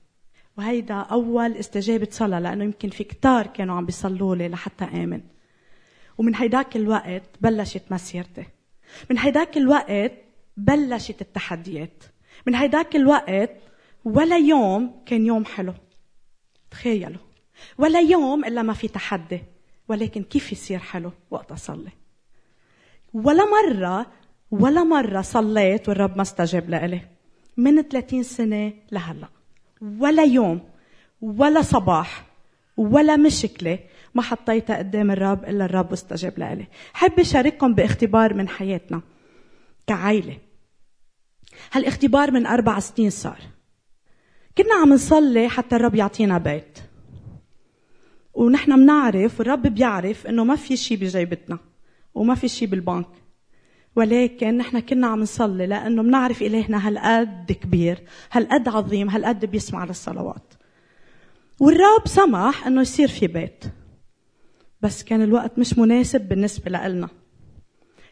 [0.57, 5.21] وهيدا أول استجابة صلاة لأنه يمكن في كتار كانوا عم بيصلوا لي لحتى آمن.
[6.17, 8.45] ومن هيداك الوقت بلشت مسيرتي.
[9.09, 10.11] من هيداك الوقت
[10.57, 12.03] بلشت التحديات.
[12.47, 13.51] من هيداك الوقت
[14.05, 15.73] ولا يوم كان يوم حلو.
[16.71, 17.21] تخيلوا.
[17.77, 19.43] ولا يوم إلا ما في تحدي
[19.87, 21.91] ولكن كيف يصير حلو وقت أصلي؟
[23.13, 24.05] ولا مرة
[24.51, 27.01] ولا مرة صليت والرب ما استجاب لإلي.
[27.57, 29.27] من 30 سنة لهلأ.
[29.81, 30.61] ولا يوم
[31.21, 32.25] ولا صباح
[32.77, 33.79] ولا مشكلة
[34.15, 36.67] ما حطيتها قدام الرب إلا الرب استجاب لإلي.
[36.93, 39.01] حب أشارككم باختبار من حياتنا
[39.87, 40.37] كعائلة.
[41.71, 43.54] هالإختبار من أربع سنين صار.
[44.57, 46.79] كنا عم نصلي حتى الرب يعطينا بيت.
[48.33, 51.59] ونحن بنعرف والرب بيعرف إنه ما في شيء بجيبتنا
[52.15, 53.07] وما في شيء بالبنك.
[53.95, 60.53] ولكن نحن كنا عم نصلي لأنه بنعرف إلهنا هالقد كبير هالقد عظيم هالقد بيسمع للصلوات.
[61.59, 63.63] والرب سمح إنه يصير في بيت.
[64.81, 67.09] بس كان الوقت مش مناسب بالنسبة لنا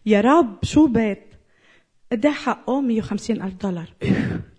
[0.05, 1.23] يا رب شو بيت؟
[2.11, 3.93] قد حقه؟ 150 ألف دولار.
[4.01, 4.52] إيه،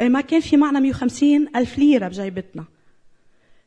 [0.00, 2.64] ما كان في معنا 150 ألف ليرة بجيبتنا.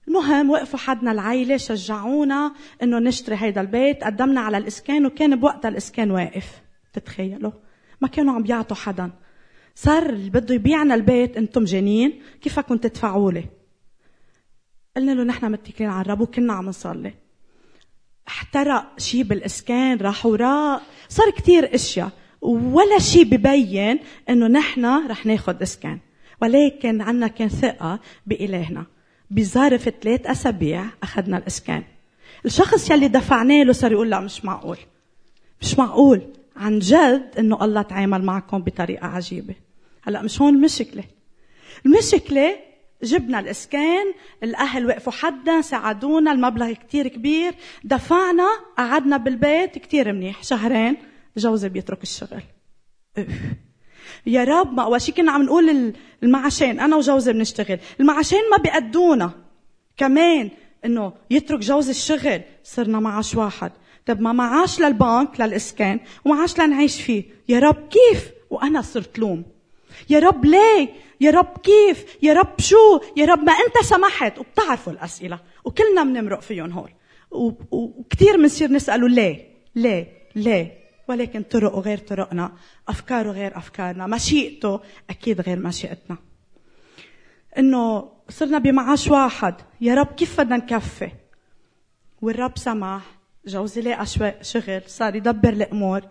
[0.08, 4.04] المهم وقفوا حدنا العيلة شجعونا إنه نشتري هيدا البيت.
[4.04, 6.62] قدمنا على الإسكان وكان بوقتها الإسكان واقف.
[6.94, 7.52] تتخيلوا؟
[8.02, 9.12] ما كانوا عم بيعطوا حدا.
[9.76, 13.46] صار اللي بده يبيعنا البيت أنتم جانين كيفكم تدفعوا لي
[14.96, 17.14] قلنا له نحن متكلين على الرب وكنا عم نصلي.
[18.28, 20.82] احترق شيء بالإسكان راح وراء.
[21.10, 22.10] صار كتير أشياء.
[22.42, 26.00] ولا شيء ببين إنه نحن رح ناخذ إسكان.
[26.42, 28.86] ولكن عنا كان ثقة بإلهنا.
[29.32, 31.84] بظرف ثلاث أسابيع أخذنا الإسكان.
[32.46, 34.78] الشخص يلي دفعنا له صار يقول لا مش معقول.
[35.62, 36.22] مش معقول.
[36.56, 39.56] عن جد إنه الله تعامل معكم بطريقة عجيبة.
[40.04, 41.04] هلأ مش هون المشكلة.
[41.86, 42.56] المشكلة
[43.04, 47.54] جبنا الإسكان الأهل وقفوا حدنا ساعدونا المبلغ كتير كبير.
[47.84, 48.48] دفعنا
[48.78, 50.44] قعدنا بالبيت كتير منيح.
[50.44, 50.98] شهرين
[51.38, 52.42] جوزي بيترك الشغل.
[54.26, 57.80] يا رب ما أول شيء كنا عم نقول المعاشين أنا وجوزي بنشتغل.
[58.00, 59.32] المعاشين ما بيأدونا.
[59.98, 60.50] كمان
[60.86, 63.72] إنه يترك جوزي الشغل صرنا معاش واحد.
[64.06, 67.24] طب ما معاش للبنك للإسكان ومعاش لنعيش فيه.
[67.50, 69.44] يا رب كيف؟ وأنا صرت لوم.
[70.10, 70.90] يا رب ليه؟
[71.22, 74.40] يا رب كيف؟ يا رب شو؟ يا رب ما أنت سمحت.
[74.40, 76.90] وبتعرفوا الأسئلة وكلنا بنمرق فيهم هول.
[77.72, 80.80] وكثير بنصير نسأله ليه؟ ليه؟ ليه؟
[81.10, 82.52] ولكن طرقه غير طرقنا
[82.88, 84.80] أفكاره غير أفكارنا مشيئته
[85.10, 86.18] أكيد غير مشيئتنا.
[87.58, 91.12] إنه صرنا بمعاش واحد يا رب كيف بدنا نكفي؟
[92.22, 93.02] والرب سمح
[93.46, 94.06] جوزي لقى
[94.42, 96.02] شغل صار يدبر الأمور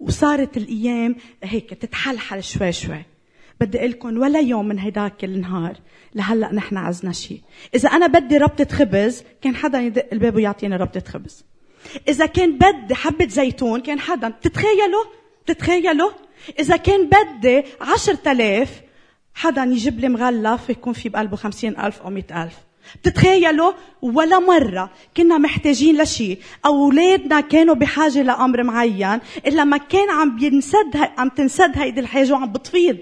[0.00, 3.04] وصارت الأيام هيك تتحلحل شوي شوي.
[3.60, 5.76] بدي أقول لكم ولا يوم من هيداك النهار
[6.14, 7.42] لهلأ نحن عزنا شيء.
[7.74, 11.44] إذا أنا بدي ربطة خبز كان حدا يدق الباب ويعطيني ربطة خبز.
[12.08, 15.04] إذا كان بدي حبة زيتون كان حدا بتتخيلوا
[15.44, 16.10] بتتخيلوا
[16.58, 18.70] إذا كان بدي عشرة آلاف
[19.34, 22.54] حدا يجيب لي مغلف يكون في بقلبه خمسين ألف أو مئة ألف.
[23.02, 23.72] بتتخيلوا
[24.02, 30.96] ولا مرة كنا محتاجين لشيء أولادنا كانوا بحاجة لأمر معين إلا ما كان عم بينسد
[31.18, 32.98] عم تنسد هيدي الحاجة وعم بتفيض.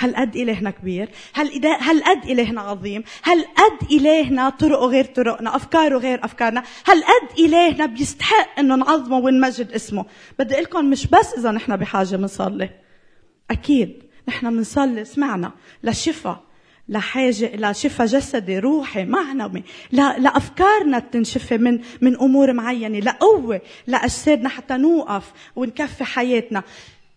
[0.00, 5.56] هل قد إلهنا كبير؟ هل هل قد إلهنا عظيم؟ هل قد إلهنا طرقه غير طرقنا؟
[5.56, 10.04] أفكاره غير أفكارنا؟ هل قد إلهنا بيستحق إنه نعظمه ونمجد اسمه؟
[10.38, 12.70] بدي أقول لكم مش بس إذا نحن بحاجة بنصلي
[13.50, 16.42] أكيد نحن بنصلي سمعنا لشفاء
[16.88, 25.32] لحاجة لشفاء جسدي روحي معنوي لأفكارنا تنشفي من من أمور معينة لقوة لأجسادنا حتى نوقف
[25.56, 26.62] ونكفي حياتنا.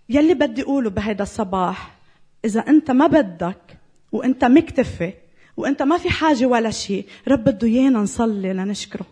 [0.09, 2.02] يلي بدي أقوله بهذا الصباح
[2.45, 3.77] إذا أنت ما بدك
[4.11, 5.13] وأنت مكتفي
[5.57, 9.05] وأنت ما في حاجة ولا شيء رب بده إيانا نصلي لنشكره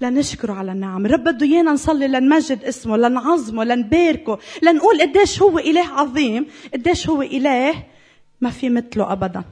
[0.00, 1.06] لنشكره على النعم.
[1.06, 7.22] رب بده إيانا نصلي لنمجد اسمه لنعظمه لنباركه لنقول قديش هو إله عظيم قديش هو
[7.22, 7.84] إله
[8.40, 9.44] ما في مثله أبدا.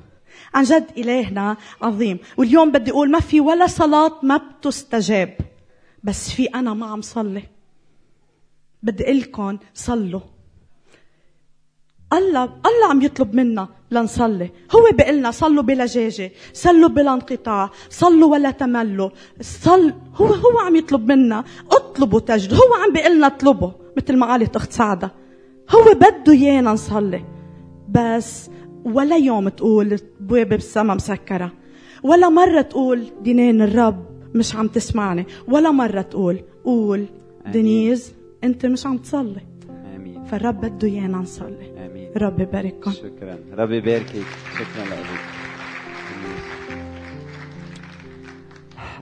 [0.54, 2.18] عن جد إلهنا عظيم.
[2.36, 5.36] واليوم بدي أقول ما في ولا صلاة ما بتستجاب
[6.04, 7.42] بس في أنا ما عم صلي.
[8.82, 10.20] بدي لكم صلوا.
[12.12, 14.50] الله الله عم يطلب منا لنصلي.
[14.74, 19.10] هو بيقول لنا صلوا بلجاجة صلوا بلا انقطاع صلوا ولا تملوا.
[19.40, 22.54] صل هو هو عم يطلب منا اطلبوا تجد.
[22.54, 25.12] هو عم بيقول لنا اطلبوا مثل ما قالت أخت سعدة.
[25.70, 27.24] هو بده إيانا نصلي.
[27.88, 28.50] بس
[28.84, 31.52] ولا يوم تقول بوابة بالسما مسكرة.
[32.02, 34.04] ولا مرة تقول دينين الرب
[34.34, 35.26] مش عم تسمعني.
[35.48, 37.04] ولا مرة تقول قول
[37.52, 38.12] دينيز
[38.44, 39.40] أنت مش عم تصلي.
[39.96, 40.24] آمين.
[40.24, 41.86] فالرب بده إيانا نصلي.
[41.86, 41.91] آمين.
[42.16, 43.38] رب يبارككم شكرا.
[43.52, 45.06] ربي يباركك شكرا لك.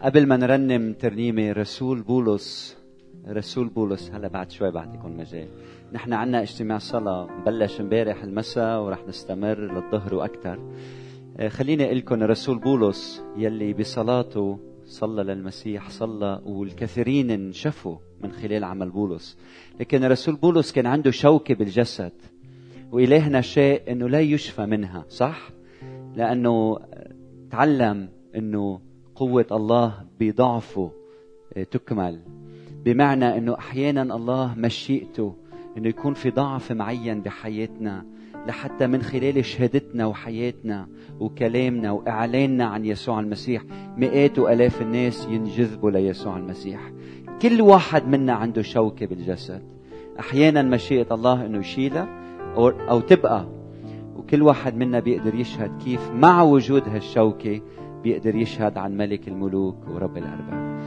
[0.02, 2.76] قبل ما نرنم ترنيمة رسول بولس
[3.28, 5.48] رسول بولس هلا بعد شوي بعطيكم مجال.
[5.92, 7.28] نحن عنا اجتماع صلاة.
[7.46, 10.72] بلش امبارح المساء ورح نستمر للظهر وأكثر.
[11.38, 18.64] آه، خليني أقول لكم رسول بولس يلي بصلاته صلى للمسيح صلى والكثيرين انشفوا من خلال
[18.64, 19.38] عمل بولس.
[19.80, 22.12] لكن رسول بولس كان عنده شوكة بالجسد.
[22.92, 25.50] وإلهنا شاء أنه لا يشفى منها صح؟
[26.16, 26.78] لأنه
[27.50, 28.80] تعلم أنه
[29.14, 30.90] قوة الله بضعفه
[31.56, 32.20] آه، تكمل.
[32.84, 35.34] بمعنى أنه أحيانا الله مشيئته
[35.76, 38.06] أنه يكون في ضعف معين بحياتنا
[38.46, 40.88] لحتى من خلال شهادتنا وحياتنا
[41.20, 43.62] وكلامنا وإعلاننا عن يسوع المسيح
[43.96, 46.92] مئات وألاف الناس ينجذبوا ليسوع المسيح.
[47.42, 49.62] كل واحد منا عنده شوكة بالجسد.
[50.20, 52.19] أحيانا مشيئة الله أنه يشيلها
[52.56, 53.46] أو, أو تبقى.
[54.16, 57.60] وكل واحد منا بيقدر يشهد كيف مع وجود هالشوكة
[58.02, 60.80] بيقدر يشهد عن ملك الملوك ورب الأرباب.